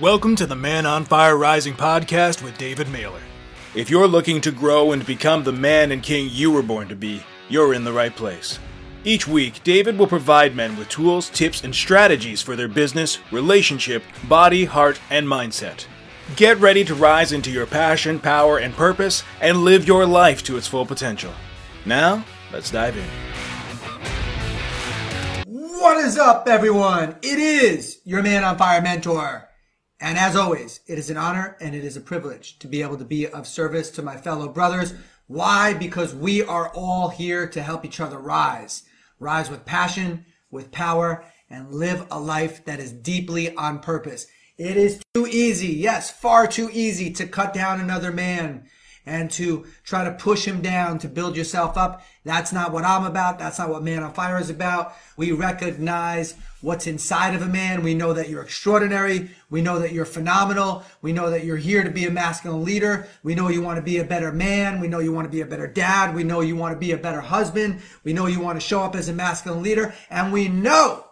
[0.00, 3.22] Welcome to the Man on Fire Rising podcast with David Mailer.
[3.74, 6.94] If you're looking to grow and become the man and king you were born to
[6.94, 8.58] be, you're in the right place.
[9.04, 14.02] Each week, David will provide men with tools, tips, and strategies for their business, relationship,
[14.28, 15.86] body, heart, and mindset.
[16.36, 20.58] Get ready to rise into your passion, power, and purpose and live your life to
[20.58, 21.32] its full potential.
[21.86, 23.08] Now, let's dive in.
[25.46, 27.16] What is up, everyone?
[27.22, 29.48] It is your Man on Fire mentor.
[30.00, 32.98] And as always, it is an honor and it is a privilege to be able
[32.98, 34.94] to be of service to my fellow brothers.
[35.26, 35.72] Why?
[35.72, 38.82] Because we are all here to help each other rise.
[39.18, 44.26] Rise with passion, with power, and live a life that is deeply on purpose.
[44.58, 48.66] It is too easy, yes, far too easy to cut down another man
[49.06, 52.02] and to try to push him down to build yourself up.
[52.24, 53.38] That's not what I'm about.
[53.38, 54.94] That's not what Man on Fire is about.
[55.16, 57.84] We recognize what's inside of a man.
[57.84, 59.30] We know that you're extraordinary.
[59.48, 60.82] We know that you're phenomenal.
[61.02, 63.06] We know that you're here to be a masculine leader.
[63.22, 64.80] We know you want to be a better man.
[64.80, 66.14] We know you want to be a better dad.
[66.14, 67.80] We know you want to be a better husband.
[68.02, 69.94] We know you want to show up as a masculine leader.
[70.10, 71.04] And we know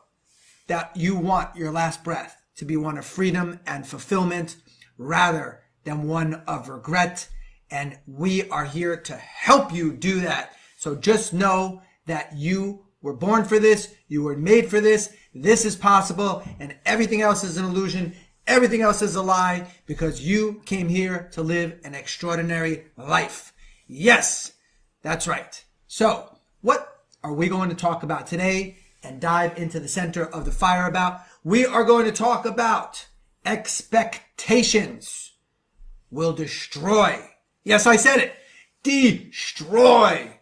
[0.67, 4.56] that you want your last breath to be one of freedom and fulfillment
[4.98, 7.28] rather than one of regret
[7.75, 10.55] and we are here to help you do that.
[10.77, 13.92] So just know that you were born for this.
[14.06, 15.12] You were made for this.
[15.34, 18.14] This is possible and everything else is an illusion.
[18.47, 23.53] Everything else is a lie because you came here to live an extraordinary life.
[23.88, 24.53] Yes,
[25.03, 25.64] that's right.
[25.88, 30.44] So what are we going to talk about today and dive into the center of
[30.44, 31.22] the fire about?
[31.42, 33.09] We are going to talk about
[33.44, 35.33] expectations
[36.12, 37.31] will destroy
[37.65, 38.34] Yes, I said it.
[38.83, 40.39] Destroy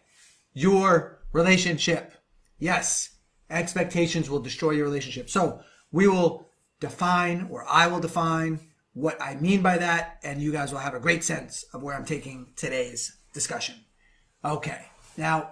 [0.53, 2.13] your relationship.
[2.59, 3.15] Yes,
[3.49, 5.29] expectations will destroy your relationship.
[5.29, 6.49] So we will
[6.79, 8.59] define, or I will define
[8.93, 11.95] what I mean by that, and you guys will have a great sense of where
[11.95, 13.75] I'm taking today's discussion.
[14.43, 14.85] Okay.
[15.17, 15.51] Now,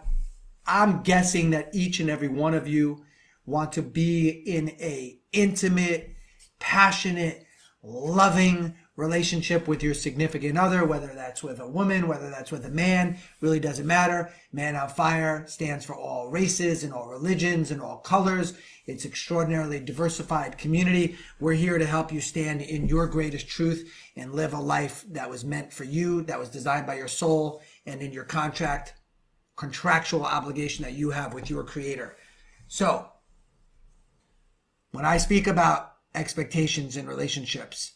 [0.66, 3.03] I'm guessing that each and every one of you
[3.45, 6.16] want to be in a intimate,
[6.59, 7.45] passionate,
[7.81, 12.69] loving relationship with your significant other, whether that's with a woman, whether that's with a
[12.69, 14.31] man, really doesn't matter.
[14.53, 18.53] Man on Fire stands for all races and all religions and all colors.
[18.85, 21.17] It's extraordinarily diversified community.
[21.39, 25.29] We're here to help you stand in your greatest truth and live a life that
[25.29, 28.94] was meant for you, that was designed by your soul and in your contract,
[29.56, 32.16] contractual obligation that you have with your creator.
[32.68, 33.07] So,
[34.91, 37.94] when I speak about expectations in relationships,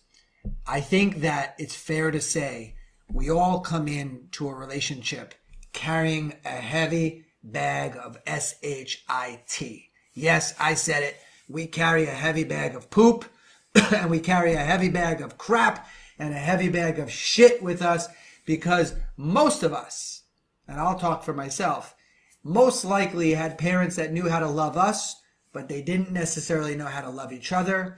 [0.67, 2.75] I think that it's fair to say
[3.11, 5.35] we all come into a relationship
[5.73, 9.89] carrying a heavy bag of S-H-I-T.
[10.13, 11.17] Yes, I said it.
[11.47, 13.25] We carry a heavy bag of poop
[13.93, 17.81] and we carry a heavy bag of crap and a heavy bag of shit with
[17.81, 18.07] us
[18.45, 20.23] because most of us,
[20.67, 21.95] and I'll talk for myself,
[22.43, 25.15] most likely had parents that knew how to love us,
[25.51, 27.97] but they didn't necessarily know how to love each other.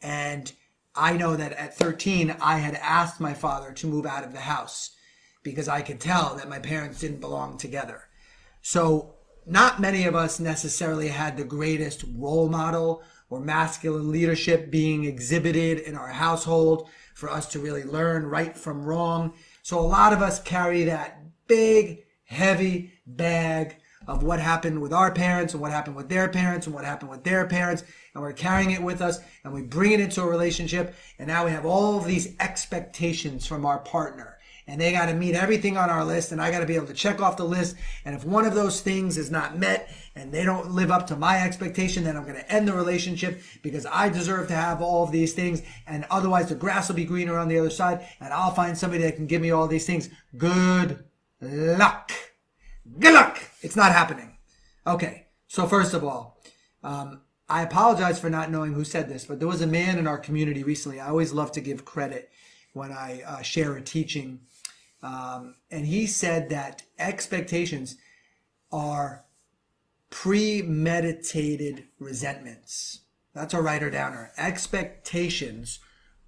[0.00, 0.52] And
[0.98, 4.40] I know that at 13, I had asked my father to move out of the
[4.40, 4.96] house
[5.44, 8.02] because I could tell that my parents didn't belong together.
[8.62, 9.14] So,
[9.46, 15.78] not many of us necessarily had the greatest role model or masculine leadership being exhibited
[15.78, 19.32] in our household for us to really learn right from wrong.
[19.62, 23.76] So, a lot of us carry that big, heavy bag
[24.08, 27.10] of what happened with our parents and what happened with their parents and what happened
[27.10, 27.84] with their parents.
[28.14, 30.94] And we're carrying it with us and we bring it into a relationship.
[31.18, 34.38] And now we have all of these expectations from our partner.
[34.66, 36.32] And they got to meet everything on our list.
[36.32, 37.76] And I got to be able to check off the list.
[38.04, 41.16] And if one of those things is not met and they don't live up to
[41.16, 45.04] my expectation, then I'm going to end the relationship because I deserve to have all
[45.04, 45.62] of these things.
[45.86, 48.06] And otherwise, the grass will be greener on the other side.
[48.20, 50.10] And I'll find somebody that can give me all these things.
[50.36, 51.02] Good
[51.40, 52.12] luck.
[52.98, 53.40] Good luck.
[53.62, 54.36] It's not happening.
[54.86, 55.26] Okay.
[55.48, 56.40] So first of all,
[56.82, 60.06] um, I apologize for not knowing who said this, but there was a man in
[60.06, 61.00] our community recently.
[61.00, 62.30] I always love to give credit
[62.74, 64.40] when I uh, share a teaching.
[65.02, 67.96] Um, and he said that expectations
[68.70, 69.24] are
[70.10, 73.00] premeditated resentments.
[73.34, 74.32] That's a writer downer.
[74.36, 75.78] Expectations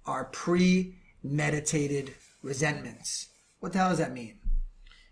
[0.05, 3.27] are premeditated resentments.
[3.59, 4.39] What the hell does that mean?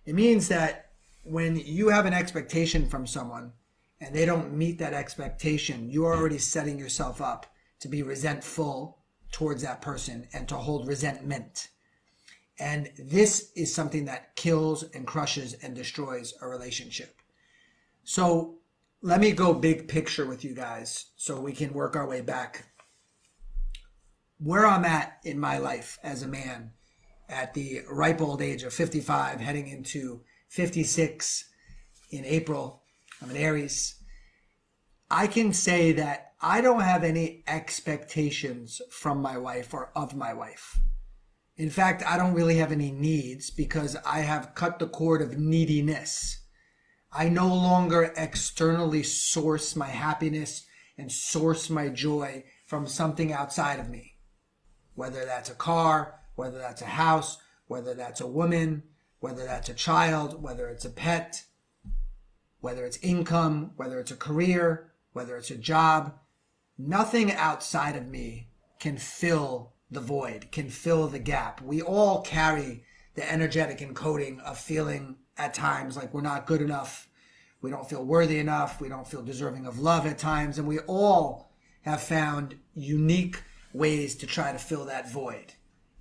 [0.05, 0.88] It means that
[1.29, 3.53] when you have an expectation from someone
[4.01, 7.45] and they don't meet that expectation, you're already setting yourself up
[7.79, 8.97] to be resentful
[9.31, 11.69] towards that person and to hold resentment.
[12.59, 17.21] And this is something that kills and crushes and destroys a relationship.
[18.03, 18.55] So
[19.01, 22.65] let me go big picture with you guys so we can work our way back.
[24.39, 26.71] where I'm at in my life as a man
[27.27, 31.45] at the ripe old age of 55, heading into 56
[32.11, 32.83] in April.
[33.21, 33.95] I'm an Aries.
[35.09, 40.33] I can say that I don't have any expectations from my wife or of my
[40.33, 40.79] wife.
[41.55, 45.37] In fact, I don't really have any needs because I have cut the cord of
[45.37, 46.45] neediness.
[47.11, 50.65] I no longer externally source my happiness
[50.97, 54.15] and source my joy from something outside of me.
[54.95, 57.37] Whether that's a car, whether that's a house,
[57.67, 58.83] whether that's a woman,
[59.19, 61.43] whether that's a child, whether it's a pet,
[62.61, 66.17] whether it's income, whether it's a career, whether it's a job,
[66.77, 68.49] nothing outside of me
[68.79, 71.61] can fill the void, can fill the gap.
[71.61, 72.83] We all carry
[73.15, 77.09] the energetic encoding of feeling at times like we're not good enough.
[77.61, 78.79] We don't feel worthy enough.
[78.79, 80.57] We don't feel deserving of love at times.
[80.57, 81.51] And we all
[81.81, 83.43] have found unique
[83.73, 85.53] ways to try to fill that void.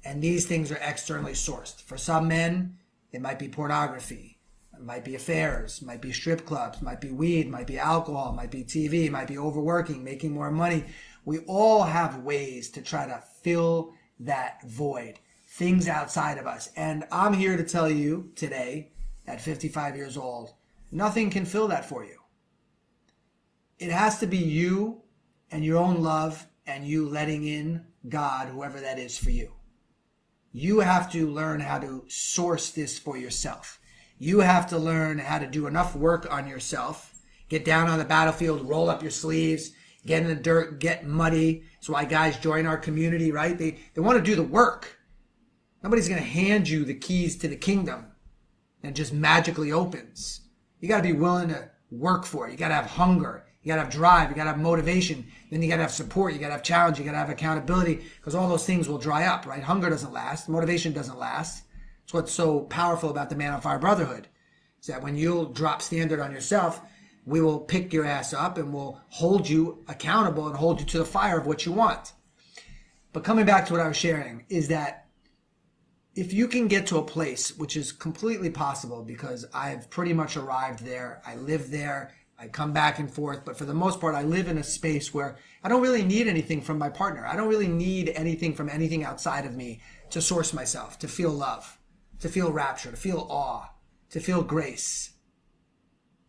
[0.05, 1.82] And these things are externally sourced.
[1.82, 2.79] For some men,
[3.12, 4.38] it might be pornography.
[4.75, 7.66] It might be affairs, It might be strip clubs, It might be weed, It might
[7.66, 10.84] be alcohol, It might be TV, It might be overworking, making more money.
[11.25, 15.19] We all have ways to try to fill that void,
[15.49, 16.70] things outside of us.
[16.76, 18.93] And I'm here to tell you today,
[19.26, 20.55] at 55 years old,
[20.90, 22.19] nothing can fill that for you.
[23.78, 25.02] It has to be you
[25.50, 29.57] and your own love and you letting in God, whoever that is for you.
[30.53, 33.79] You have to learn how to source this for yourself.
[34.19, 37.15] You have to learn how to do enough work on yourself,
[37.49, 39.71] get down on the battlefield, roll up your sleeves,
[40.06, 41.62] get in the dirt, get muddy.
[41.75, 43.56] That's why guys join our community, right?
[43.56, 44.99] They, they want to do the work.
[45.83, 48.06] Nobody's going to hand you the keys to the kingdom
[48.83, 50.41] and just magically opens.
[50.81, 52.53] You got to be willing to work for it.
[52.53, 53.44] You got to have hunger.
[53.62, 54.31] You gotta have drive.
[54.31, 55.26] You gotta have motivation.
[55.50, 56.32] Then you gotta have support.
[56.32, 56.99] You gotta have challenge.
[56.99, 59.62] You gotta have accountability because all those things will dry up, right?
[59.62, 60.49] Hunger doesn't last.
[60.49, 61.64] Motivation doesn't last.
[62.05, 64.28] It's what's so powerful about the Man on Fire Brotherhood.
[64.81, 66.81] Is that when you'll drop standard on yourself,
[67.26, 70.99] we will pick your ass up and we'll hold you accountable and hold you to
[70.99, 72.12] the fire of what you want.
[73.12, 75.08] But coming back to what I was sharing is that
[76.14, 80.37] if you can get to a place, which is completely possible because I've pretty much
[80.37, 84.14] arrived there, I live there, I come back and forth, but for the most part,
[84.14, 87.26] I live in a space where I don't really need anything from my partner.
[87.26, 89.81] I don't really need anything from anything outside of me
[90.11, 91.79] to source myself, to feel love,
[92.20, 93.70] to feel rapture, to feel awe,
[94.11, 95.14] to feel grace.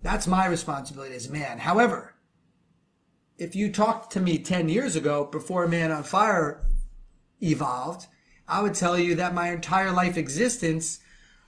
[0.01, 1.59] That's my responsibility as a man.
[1.59, 2.15] However,
[3.38, 6.65] if you talked to me 10 years ago before Man on Fire
[7.39, 8.07] evolved,
[8.47, 11.00] I would tell you that my entire life existence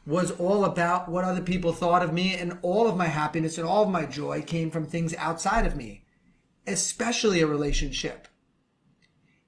[0.06, 3.68] was all about what other people thought of me, and all of my happiness and
[3.68, 6.04] all of my joy came from things outside of me,
[6.66, 8.28] especially a relationship.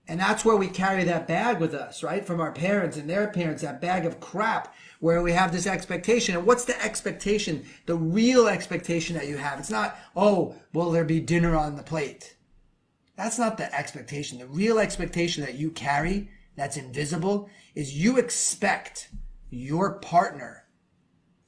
[0.08, 2.26] And that's where we carry that bag with us, right?
[2.26, 6.36] From our parents and their parents, that bag of crap where we have this expectation.
[6.36, 7.66] And what's the expectation?
[7.86, 9.60] The real expectation that you have.
[9.60, 12.36] It's not, oh, will there be dinner on the plate?
[13.16, 14.40] That's not the expectation.
[14.40, 19.10] The real expectation that you carry that's invisible is you expect
[19.54, 20.66] your partner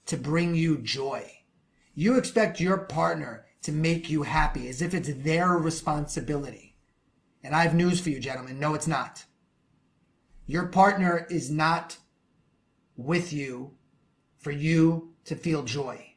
[0.05, 1.31] to bring you joy.
[1.93, 6.75] You expect your partner to make you happy as if it's their responsibility.
[7.43, 8.59] And I have news for you, gentlemen.
[8.59, 9.25] No, it's not.
[10.45, 11.97] Your partner is not
[12.97, 13.71] with you
[14.37, 16.13] for you to feel joy.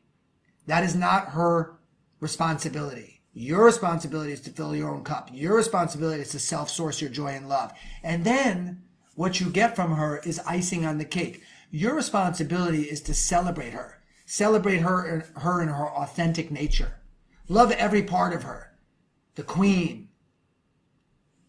[0.66, 1.78] That is not her
[2.21, 3.23] responsibility.
[3.33, 5.30] Your responsibility is to fill your own cup.
[5.33, 7.73] Your responsibility is to self source your joy and love.
[8.02, 8.83] And then
[9.14, 11.42] what you get from her is icing on the cake.
[11.70, 14.00] Your responsibility is to celebrate her.
[14.25, 17.00] Celebrate her, her in her authentic nature.
[17.48, 18.78] Love every part of her.
[19.34, 20.08] The queen,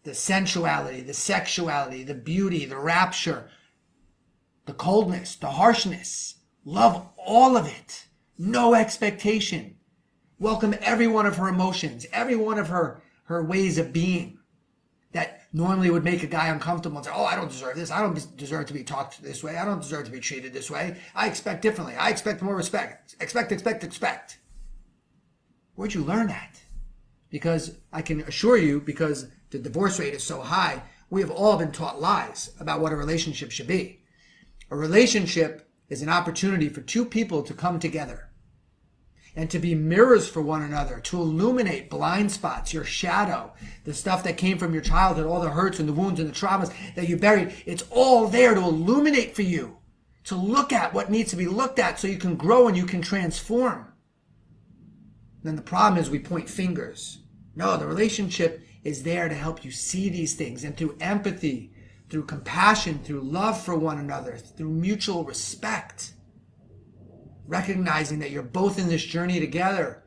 [0.04, 3.50] the sensuality, the sexuality, the beauty, the rapture,
[4.66, 6.36] the coldness, the harshness.
[6.64, 8.06] Love all of it.
[8.38, 9.76] No expectation.
[10.38, 14.38] Welcome every one of her emotions, every one of her, her ways of being
[15.52, 17.90] normally would make a guy uncomfortable and say, Oh, I don't deserve this.
[17.90, 19.56] I don't deserve to be talked this way.
[19.56, 20.96] I don't deserve to be treated this way.
[21.14, 21.96] I expect differently.
[21.96, 23.16] I expect more respect.
[23.20, 24.38] Expect, expect, expect.
[25.74, 26.60] Where'd you learn that?
[27.30, 31.56] Because I can assure you, because the divorce rate is so high, we have all
[31.56, 34.02] been taught lies about what a relationship should be.
[34.70, 38.29] A relationship is an opportunity for two people to come together
[39.36, 43.52] and to be mirrors for one another, to illuminate blind spots, your shadow,
[43.84, 46.34] the stuff that came from your childhood, all the hurts and the wounds and the
[46.34, 47.54] traumas that you buried.
[47.66, 49.78] It's all there to illuminate for you,
[50.24, 52.86] to look at what needs to be looked at so you can grow and you
[52.86, 53.92] can transform.
[55.42, 57.20] Then the problem is we point fingers.
[57.54, 61.72] No, the relationship is there to help you see these things and through empathy,
[62.08, 66.12] through compassion, through love for one another, through mutual respect.
[67.50, 70.04] Recognizing that you're both in this journey together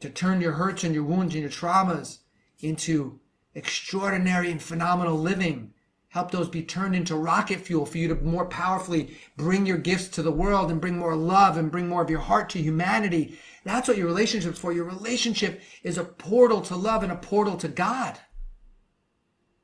[0.00, 2.18] to turn your hurts and your wounds and your traumas
[2.58, 3.20] into
[3.54, 5.72] extraordinary and phenomenal living.
[6.08, 10.08] Help those be turned into rocket fuel for you to more powerfully bring your gifts
[10.08, 13.38] to the world and bring more love and bring more of your heart to humanity.
[13.62, 14.72] That's what your relationship's for.
[14.72, 18.18] Your relationship is a portal to love and a portal to God.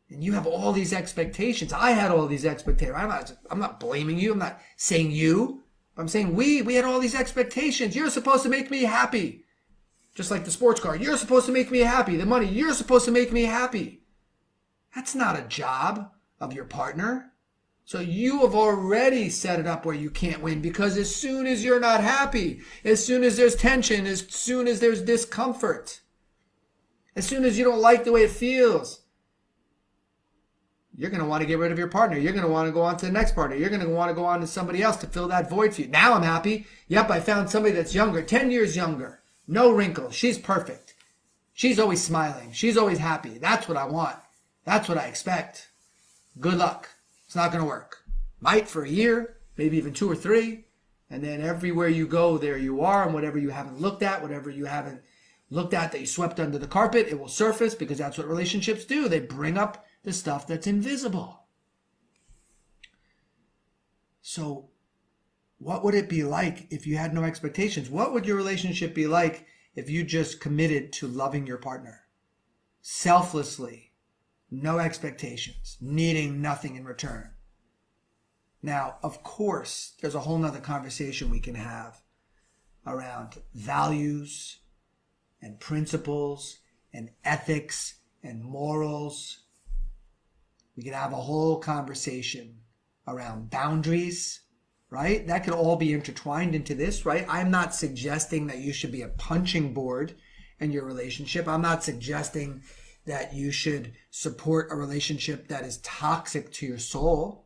[0.08, 1.72] And you have all these expectations.
[1.72, 2.96] I had all these expectations.
[2.96, 4.32] I'm not, I'm not blaming you.
[4.32, 5.64] I'm not saying you.
[6.00, 6.62] I'm saying we.
[6.62, 7.94] We had all these expectations.
[7.94, 9.44] You're supposed to make me happy.
[10.14, 10.96] Just like the sports car.
[10.96, 12.16] You're supposed to make me happy.
[12.16, 12.46] The money.
[12.46, 14.02] You're supposed to make me happy.
[14.94, 17.32] That's not a job of your partner.
[17.84, 21.64] So you have already set it up where you can't win because as soon as
[21.64, 26.00] you're not happy, as soon as there's tension, as soon as there's discomfort,
[27.16, 28.99] as soon as you don't like the way it feels,
[31.00, 32.18] you're going to want to get rid of your partner.
[32.18, 33.56] You're going to want to go on to the next partner.
[33.56, 35.80] You're going to want to go on to somebody else to fill that void for
[35.80, 35.88] you.
[35.88, 36.66] Now I'm happy.
[36.88, 39.20] Yep, I found somebody that's younger, 10 years younger.
[39.48, 40.14] No wrinkles.
[40.14, 40.94] She's perfect.
[41.54, 42.52] She's always smiling.
[42.52, 43.38] She's always happy.
[43.38, 44.16] That's what I want.
[44.66, 45.70] That's what I expect.
[46.38, 46.90] Good luck.
[47.24, 48.04] It's not going to work.
[48.38, 50.66] Might for a year, maybe even two or three.
[51.08, 53.04] And then everywhere you go, there you are.
[53.04, 55.00] And whatever you haven't looked at, whatever you haven't
[55.48, 58.84] looked at that you swept under the carpet, it will surface because that's what relationships
[58.84, 59.08] do.
[59.08, 61.44] They bring up the stuff that's invisible.
[64.22, 64.70] So,
[65.58, 67.90] what would it be like if you had no expectations?
[67.90, 72.06] What would your relationship be like if you just committed to loving your partner
[72.80, 73.92] selflessly,
[74.50, 77.30] no expectations, needing nothing in return?
[78.62, 82.00] Now, of course, there's a whole nother conversation we can have
[82.86, 84.58] around values
[85.42, 86.58] and principles
[86.92, 89.40] and ethics and morals
[90.80, 92.56] we could have a whole conversation
[93.06, 94.40] around boundaries,
[94.88, 95.26] right?
[95.26, 97.26] That could all be intertwined into this, right?
[97.28, 100.14] I'm not suggesting that you should be a punching board
[100.58, 101.46] in your relationship.
[101.46, 102.62] I'm not suggesting
[103.04, 107.44] that you should support a relationship that is toxic to your soul.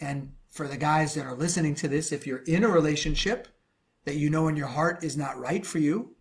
[0.00, 3.46] And for the guys that are listening to this, if you're in a relationship
[4.06, 6.16] that you know in your heart is not right for you,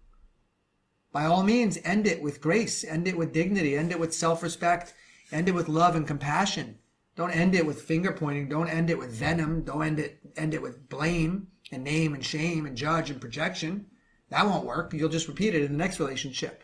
[1.12, 4.44] by all means, end it with grace, end it with dignity, end it with self
[4.44, 4.94] respect,
[5.34, 6.78] End it with love and compassion.
[7.16, 8.48] Don't end it with finger pointing.
[8.48, 9.64] Don't end it with venom.
[9.64, 13.88] Don't end it end it with blame and name and shame and judge and projection.
[14.30, 14.94] That won't work.
[14.94, 16.64] You'll just repeat it in the next relationship.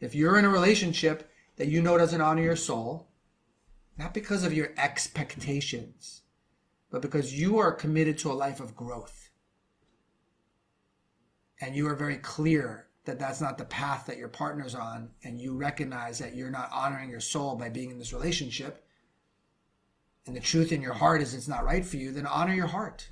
[0.00, 3.08] If you're in a relationship that you know doesn't honor your soul,
[3.98, 6.22] not because of your expectations,
[6.90, 9.28] but because you are committed to a life of growth.
[11.60, 15.40] And you are very clear that that's not the path that your partner's on and
[15.40, 18.84] you recognize that you're not honoring your soul by being in this relationship
[20.26, 22.66] and the truth in your heart is it's not right for you then honor your
[22.66, 23.08] heart.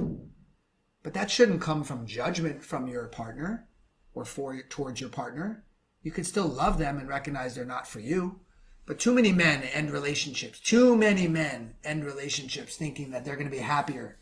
[1.02, 3.68] But that shouldn't come from judgment from your partner
[4.12, 5.64] or for towards your partner.
[6.02, 8.40] You can still love them and recognize they're not for you.
[8.84, 13.50] But too many men end relationships too many men end relationships thinking that they're going
[13.50, 14.18] to be happier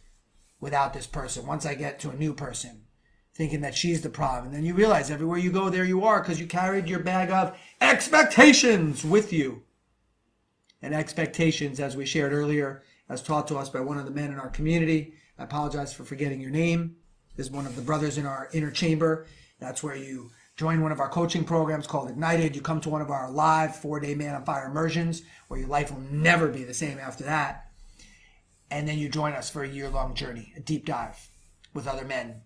[0.60, 1.48] without this person.
[1.48, 2.83] Once i get to a new person
[3.34, 4.46] thinking that she's the problem.
[4.46, 7.30] And then you realize everywhere you go, there you are because you carried your bag
[7.30, 9.62] of expectations with you.
[10.80, 14.32] And expectations, as we shared earlier, as taught to us by one of the men
[14.32, 15.14] in our community.
[15.38, 16.96] I apologize for forgetting your name.
[17.36, 19.26] This is one of the brothers in our inner chamber.
[19.58, 22.54] That's where you join one of our coaching programs called Ignited.
[22.54, 25.68] You come to one of our live four day Man on Fire immersions where your
[25.68, 27.70] life will never be the same after that.
[28.70, 31.28] And then you join us for a year long journey, a deep dive
[31.72, 32.42] with other men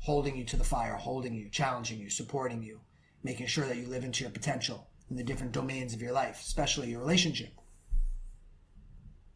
[0.00, 2.80] holding you to the fire, holding you, challenging you, supporting you,
[3.22, 6.40] making sure that you live into your potential in the different domains of your life,
[6.40, 7.52] especially your relationship.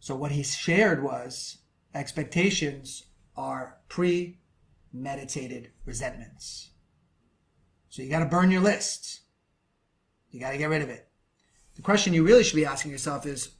[0.00, 1.58] So, what he shared was
[1.94, 3.04] expectations
[3.36, 6.70] are premeditated resentments.
[7.88, 9.20] So, you got to burn your list.
[10.30, 11.08] You got to get rid of it.
[11.76, 13.50] The question you really should be asking yourself is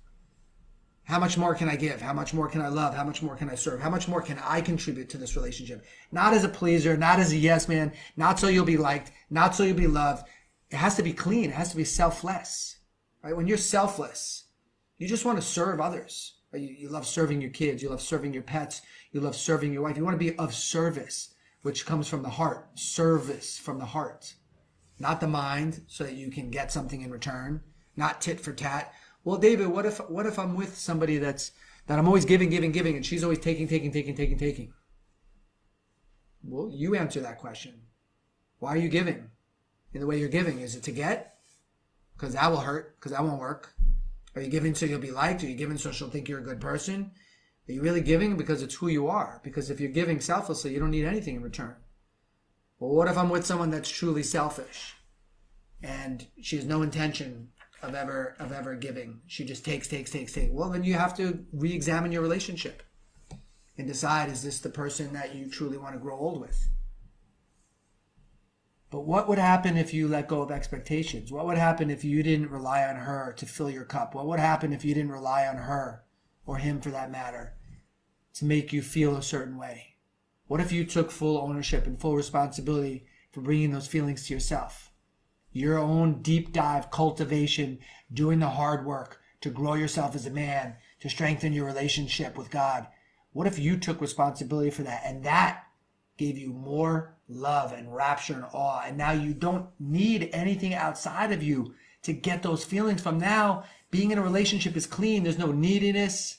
[1.05, 2.01] how much more can I give?
[2.01, 2.95] How much more can I love?
[2.95, 3.81] How much more can I serve?
[3.81, 5.85] How much more can I contribute to this relationship?
[6.13, 9.55] Not as a pleaser, not as a yes man, not so you'll be liked, not
[9.55, 10.29] so you'll be loved.
[10.71, 11.51] It has to be clean.
[11.51, 12.79] It has to be selfless,
[13.23, 13.37] right?
[13.37, 14.45] When you're selfless,
[14.99, 16.35] you just want to serve others.
[16.53, 17.83] You, you love serving your kids.
[17.83, 18.81] You love serving your pets.
[19.11, 19.97] You love serving your wife.
[19.97, 22.79] You want to be of service, which comes from the heart.
[22.79, 24.35] Service from the heart,
[24.99, 27.61] not the mind, so that you can get something in return.
[27.97, 28.95] Not tit for tat
[29.25, 31.53] well, David, what if what if I'm with somebody that's
[31.87, 34.73] that I'm always giving, giving, giving, and she's always taking, taking, taking, taking, taking?
[36.43, 37.83] Well, you answer that question.
[38.59, 39.31] Why are you giving?
[39.95, 41.37] In the way you're giving, is it to get?
[42.17, 42.97] Because that will hurt.
[42.97, 43.75] Because that won't work.
[44.35, 45.45] Are you giving so you'll be liked?
[45.45, 47.11] Are you giving so she'll think you're a good person?
[47.69, 49.41] Are you really giving because it's who you are?
[49.45, 51.77] Because if you're giving selflessly, you don't need anything in return.
[52.79, 54.97] Well, what if I'm with someone that's truly selfish
[55.83, 57.49] and she has no intention
[57.83, 59.21] of ever of ever giving?
[59.27, 60.53] She just takes, takes, takes, takes.
[60.53, 62.83] Well, then you have to re-examine your relationship
[63.77, 66.69] and decide is this the person that you truly want to grow old with?
[68.91, 71.33] But what would happen if you let go of expectations?
[71.33, 74.15] What would happen if you didn't rely on her to fill your cup?
[74.15, 76.05] What would happen if you didn't rely on her,
[76.45, 77.55] or him for that matter,
[78.35, 79.97] to make you feel a certain way?
[80.47, 84.92] What if you took full ownership and full responsibility for bringing those feelings to yourself?
[85.53, 87.79] Your own deep dive cultivation,
[88.13, 92.51] doing the hard work to grow yourself as a man, to strengthen your relationship with
[92.51, 92.87] God.
[93.33, 95.65] What if you took responsibility for that and that
[96.17, 98.83] gave you more love and rapture and awe.
[98.87, 103.19] And now you don't need anything outside of you to get those feelings from.
[103.19, 105.23] Now, being in a relationship is clean.
[105.23, 106.39] There's no neediness,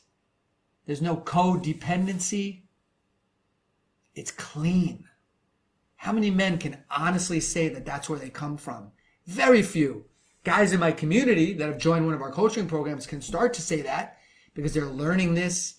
[0.86, 2.62] there's no codependency.
[4.16, 5.06] It's clean.
[5.96, 8.92] How many men can honestly say that that's where they come from?
[9.26, 10.06] Very few.
[10.44, 13.62] Guys in my community that have joined one of our coaching programs can start to
[13.62, 14.18] say that
[14.54, 15.76] because they're learning this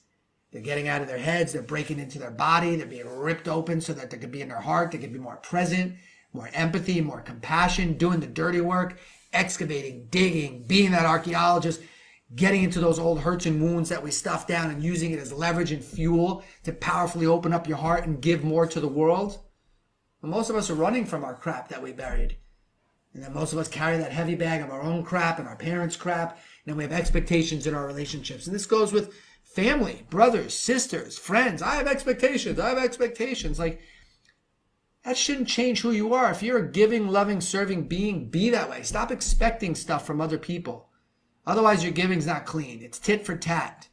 [0.54, 1.52] they're getting out of their heads.
[1.52, 2.76] They're breaking into their body.
[2.76, 4.92] They're being ripped open so that they can be in their heart.
[4.92, 5.96] They can be more present,
[6.32, 8.96] more empathy, more compassion, doing the dirty work,
[9.32, 11.80] excavating, digging, being that archaeologist,
[12.36, 15.32] getting into those old hurts and wounds that we stuff down and using it as
[15.32, 19.40] leverage and fuel to powerfully open up your heart and give more to the world.
[20.22, 22.36] And most of us are running from our crap that we buried.
[23.14, 25.56] And then most of us carry that heavy bag of our own crap and our
[25.56, 26.32] parents' crap.
[26.32, 28.46] And then we have expectations in our relationships.
[28.46, 31.62] And this goes with family, brothers, sisters, friends.
[31.62, 32.58] I have expectations.
[32.58, 33.58] I have expectations.
[33.58, 33.80] Like,
[35.04, 36.30] that shouldn't change who you are.
[36.30, 38.82] If you're a giving, loving, serving being, be that way.
[38.82, 40.88] Stop expecting stuff from other people.
[41.46, 42.82] Otherwise, your giving's not clean.
[42.82, 43.88] It's tit for tat.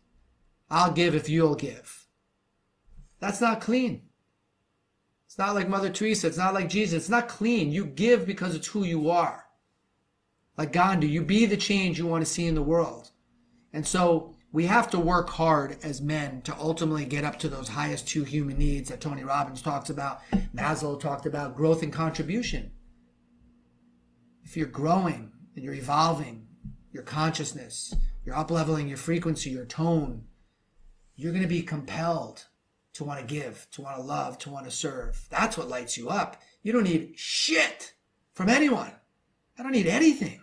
[0.70, 2.08] I'll give if you'll give.
[3.20, 4.04] That's not clean.
[5.32, 6.28] It's not like Mother Teresa.
[6.28, 7.04] It's not like Jesus.
[7.04, 7.72] It's not clean.
[7.72, 9.46] You give because it's who you are.
[10.58, 13.12] Like Gandhi, you be the change you want to see in the world.
[13.72, 17.70] And so we have to work hard as men to ultimately get up to those
[17.70, 20.20] highest two human needs that Tony Robbins talks about,
[20.54, 22.72] Maslow talked about, growth and contribution.
[24.44, 26.46] If you're growing and you're evolving
[26.92, 30.26] your consciousness, you're up leveling your frequency, your tone,
[31.16, 32.48] you're going to be compelled
[32.94, 35.28] to want to give, to want to love, to want to serve.
[35.30, 36.42] That's what lights you up.
[36.62, 37.94] You don't need shit
[38.34, 38.92] from anyone.
[39.58, 40.42] I don't need anything.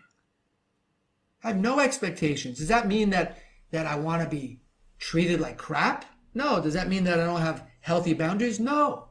[1.43, 2.59] I have no expectations.
[2.59, 3.39] Does that mean that
[3.71, 4.61] that I want to be
[4.99, 6.05] treated like crap?
[6.35, 6.61] No.
[6.61, 8.59] Does that mean that I don't have healthy boundaries?
[8.59, 9.09] No.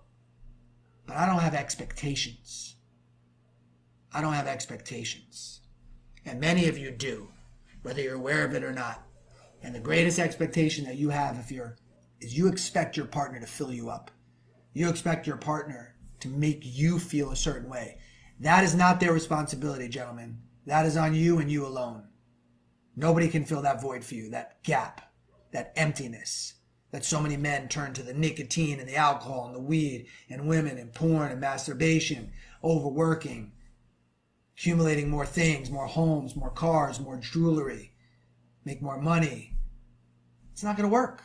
[1.05, 2.75] But I don't have expectations.
[4.13, 5.61] I don't have expectations.
[6.25, 7.29] And many of you do,
[7.83, 9.03] whether you're aware of it or not.
[9.61, 11.77] And the greatest expectation that you have if you're
[12.21, 14.11] is you expect your partner to fill you up.
[14.73, 17.97] You expect your partner to make you feel a certain way.
[18.39, 20.39] That is not their responsibility, gentlemen.
[20.65, 22.07] That is on you and you alone.
[22.95, 25.01] Nobody can fill that void for you, that gap,
[25.51, 26.55] that emptiness
[26.91, 30.47] that so many men turn to the nicotine and the alcohol and the weed and
[30.47, 32.31] women and porn and masturbation,
[32.63, 33.51] overworking,
[34.55, 37.93] accumulating more things, more homes, more cars, more jewelry,
[38.63, 39.53] make more money.
[40.53, 41.23] It's not going to work.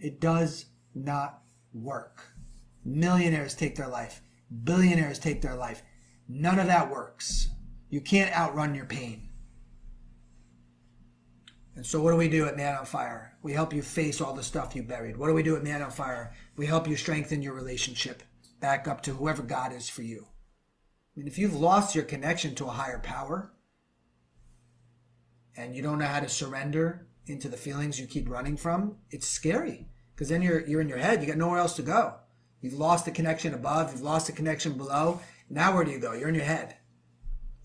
[0.00, 2.22] It does not work.
[2.84, 4.22] Millionaires take their life,
[4.64, 5.82] billionaires take their life.
[6.28, 7.48] None of that works.
[7.90, 9.28] You can't outrun your pain.
[11.76, 13.36] And so, what do we do at Man on Fire?
[13.42, 15.16] We help you face all the stuff you buried.
[15.16, 16.34] What do we do at Man on Fire?
[16.56, 18.22] We help you strengthen your relationship
[18.60, 20.26] back up to whoever God is for you.
[20.26, 23.52] I mean, if you've lost your connection to a higher power
[25.56, 29.26] and you don't know how to surrender into the feelings you keep running from, it's
[29.26, 31.20] scary because then you're you're in your head.
[31.20, 32.14] You got nowhere else to go.
[32.60, 33.92] You've lost the connection above.
[33.92, 35.20] You've lost the connection below.
[35.48, 36.12] Now where do you go?
[36.12, 36.76] You're in your head.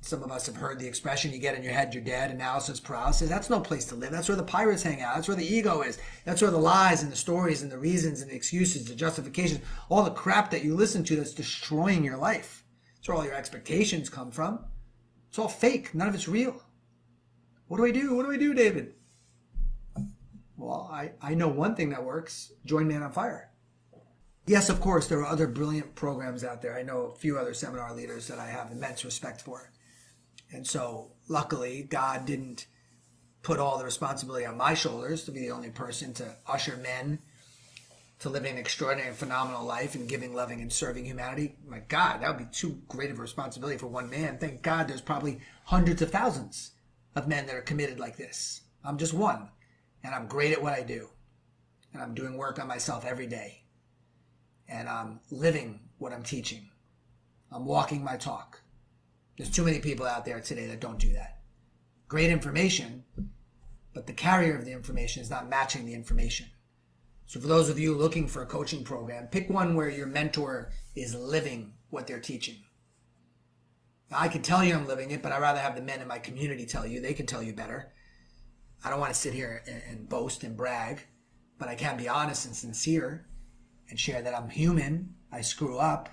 [0.05, 2.79] Some of us have heard the expression you get in your head, you're dead, analysis
[2.79, 3.27] paralysis.
[3.27, 4.11] That's no place to live.
[4.11, 5.15] That's where the pirates hang out.
[5.15, 5.97] That's where the ego is.
[6.25, 9.61] That's where the lies and the stories and the reasons and the excuses, the justifications,
[9.89, 12.63] all the crap that you listen to that's destroying your life.
[12.95, 14.59] That's where all your expectations come from.
[15.29, 15.95] It's all fake.
[15.95, 16.61] None of it's real.
[17.67, 18.15] What do I do?
[18.15, 18.93] What do I do, David?
[20.57, 22.51] Well, I, I know one thing that works.
[22.65, 23.51] Join Man on Fire.
[24.47, 26.77] Yes, of course, there are other brilliant programs out there.
[26.77, 29.71] I know a few other seminar leaders that I have immense respect for.
[30.51, 32.67] And so, luckily, God didn't
[33.41, 37.19] put all the responsibility on my shoulders to be the only person to usher men
[38.19, 41.55] to living an extraordinary and phenomenal life and giving, loving, and serving humanity.
[41.67, 44.37] My God, that would be too great of a responsibility for one man.
[44.37, 46.71] Thank God there's probably hundreds of thousands
[47.15, 48.61] of men that are committed like this.
[48.83, 49.49] I'm just one.
[50.05, 51.09] And I'm great at what I do.
[51.91, 53.63] And I'm doing work on myself every day.
[54.69, 56.69] And I'm living what I'm teaching.
[57.51, 58.61] I'm walking my talk.
[59.35, 61.39] There's too many people out there today that don't do that.
[62.07, 63.03] Great information,
[63.95, 66.47] but the carrier of the information is not matching the information.
[67.25, 70.71] So, for those of you looking for a coaching program, pick one where your mentor
[70.93, 72.57] is living what they're teaching.
[74.11, 76.07] Now, I can tell you I'm living it, but I'd rather have the men in
[76.07, 77.01] my community tell you.
[77.01, 77.91] They can tell you better.
[78.85, 81.07] I don't want to sit here and, and boast and brag,
[81.57, 83.25] but I can be honest and sincere
[83.89, 85.15] and share that I'm human.
[85.31, 86.07] I screw up.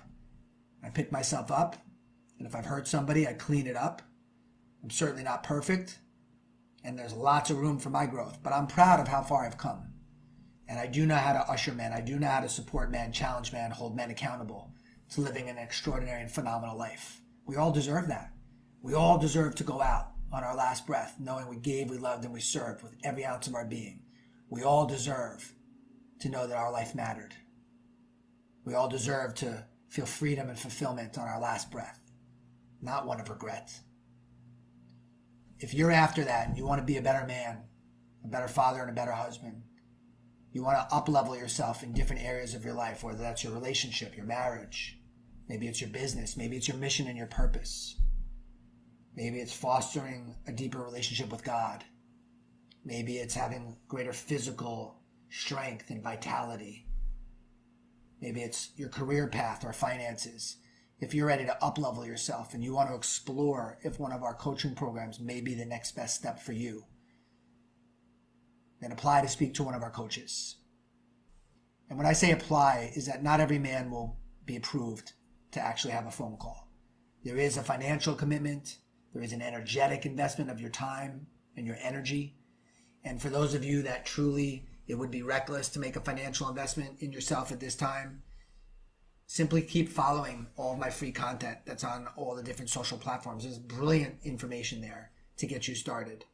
[0.83, 1.75] I pick myself up.
[2.39, 4.01] And if I've hurt somebody, I clean it up.
[4.81, 5.99] I'm certainly not perfect.
[6.83, 9.57] And there's lots of room for my growth, but I'm proud of how far I've
[9.57, 9.93] come.
[10.67, 11.93] And I do know how to usher men.
[11.93, 14.73] I do know how to support men, challenge men, hold men accountable
[15.11, 17.21] to living an extraordinary and phenomenal life.
[17.45, 18.31] We all deserve that.
[18.81, 22.25] We all deserve to go out on our last breath, knowing we gave, we loved,
[22.25, 24.01] and we served with every ounce of our being.
[24.49, 25.53] We all deserve
[26.21, 27.35] to know that our life mattered.
[28.65, 31.99] We all deserve to feel freedom and fulfillment on our last breath,
[32.81, 33.71] not one of regret.
[35.59, 37.59] If you're after that and you want to be a better man,
[38.25, 39.61] a better father, and a better husband,
[40.51, 44.17] you want to uplevel yourself in different areas of your life, whether that's your relationship,
[44.17, 44.97] your marriage,
[45.47, 47.99] maybe it's your business, maybe it's your mission and your purpose.
[49.15, 51.83] Maybe it's fostering a deeper relationship with God.
[52.83, 54.99] Maybe it's having greater physical
[55.29, 56.87] strength and vitality.
[58.21, 60.57] Maybe it's your career path or finances.
[60.99, 64.33] If you're ready to uplevel yourself and you want to explore if one of our
[64.33, 66.85] coaching programs may be the next best step for you,
[68.79, 70.57] then apply to speak to one of our coaches.
[71.89, 75.13] And when I say apply, is that not every man will be approved
[75.51, 76.69] to actually have a phone call.
[77.23, 78.77] There is a financial commitment,
[79.13, 82.35] there is an energetic investment of your time and your energy.
[83.03, 86.49] And for those of you that truly it would be reckless to make a financial
[86.49, 88.23] investment in yourself at this time,
[89.27, 93.43] simply keep following all of my free content that's on all the different social platforms.
[93.43, 96.25] There's brilliant information there to get you started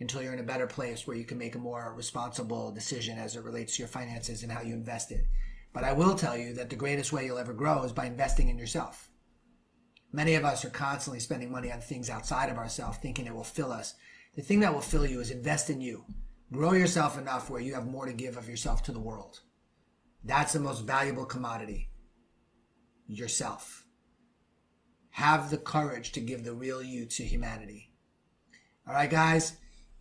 [0.00, 3.36] until you're in a better place where you can make a more responsible decision as
[3.36, 5.26] it relates to your finances and how you invest it.
[5.72, 8.48] But I will tell you that the greatest way you'll ever grow is by investing
[8.48, 9.08] in yourself.
[10.14, 13.42] Many of us are constantly spending money on things outside of ourselves, thinking it will
[13.42, 13.94] fill us.
[14.36, 16.04] The thing that will fill you is invest in you.
[16.52, 19.40] Grow yourself enough where you have more to give of yourself to the world.
[20.22, 21.90] That's the most valuable commodity.
[23.08, 23.86] Yourself.
[25.10, 27.90] Have the courage to give the real you to humanity.
[28.86, 29.54] All right, guys.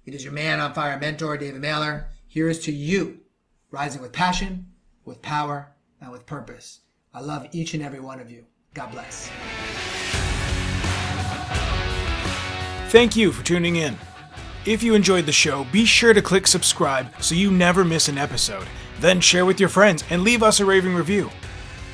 [0.05, 2.09] It is your man on fire mentor, David Mailer.
[2.27, 3.21] Here is to you,
[3.71, 4.73] rising with passion,
[5.05, 6.81] with power, and with purpose.
[7.15, 8.45] I love each and every one of you.
[8.75, 9.31] God bless.
[12.93, 13.97] Thank you for tuning in.
[14.67, 18.19] If you enjoyed the show, be sure to click subscribe so you never miss an
[18.19, 18.67] episode.
[18.99, 21.31] Then share with your friends and leave us a raving review.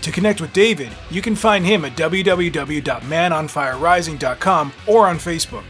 [0.02, 5.64] To connect with David, you can find him at www.manonfirerising.com or on Facebook.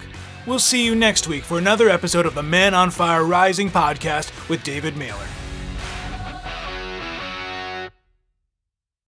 [0.48, 4.50] We'll see you next week for another episode of the Man on Fire Rising podcast
[4.50, 5.28] with David Mailer.